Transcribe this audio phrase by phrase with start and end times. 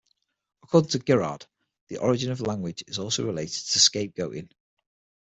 [0.63, 1.45] According to Girard,
[1.89, 4.49] the origin of language is also related to scapegoating.